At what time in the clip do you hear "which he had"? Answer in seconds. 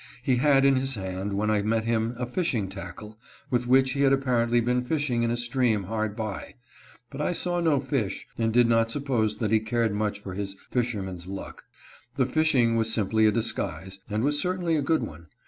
3.67-4.11